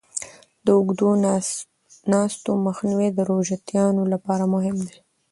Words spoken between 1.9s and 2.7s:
ناستو